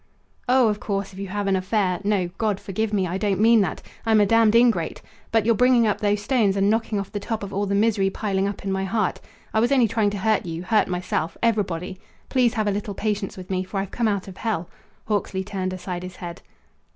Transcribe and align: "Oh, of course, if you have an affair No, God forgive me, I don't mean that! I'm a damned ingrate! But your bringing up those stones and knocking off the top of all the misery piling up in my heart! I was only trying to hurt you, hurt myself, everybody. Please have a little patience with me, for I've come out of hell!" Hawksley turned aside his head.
"Oh, 0.49 0.67
of 0.67 0.79
course, 0.79 1.13
if 1.13 1.19
you 1.19 1.27
have 1.27 1.45
an 1.45 1.55
affair 1.55 1.99
No, 2.03 2.31
God 2.39 2.59
forgive 2.59 2.91
me, 2.91 3.05
I 3.05 3.19
don't 3.19 3.39
mean 3.39 3.61
that! 3.61 3.83
I'm 4.03 4.19
a 4.19 4.25
damned 4.25 4.55
ingrate! 4.55 4.99
But 5.31 5.45
your 5.45 5.53
bringing 5.53 5.85
up 5.85 6.01
those 6.01 6.23
stones 6.23 6.57
and 6.57 6.71
knocking 6.71 6.99
off 6.99 7.11
the 7.11 7.19
top 7.19 7.43
of 7.43 7.53
all 7.53 7.67
the 7.67 7.75
misery 7.75 8.09
piling 8.09 8.47
up 8.47 8.65
in 8.65 8.71
my 8.71 8.83
heart! 8.83 9.21
I 9.53 9.59
was 9.59 9.71
only 9.71 9.87
trying 9.87 10.09
to 10.09 10.17
hurt 10.17 10.43
you, 10.47 10.63
hurt 10.63 10.87
myself, 10.87 11.37
everybody. 11.43 11.99
Please 12.29 12.55
have 12.55 12.65
a 12.67 12.71
little 12.71 12.95
patience 12.95 13.37
with 13.37 13.51
me, 13.51 13.63
for 13.63 13.79
I've 13.79 13.91
come 13.91 14.07
out 14.07 14.27
of 14.27 14.37
hell!" 14.37 14.67
Hawksley 15.05 15.43
turned 15.43 15.71
aside 15.71 16.01
his 16.01 16.15
head. 16.15 16.41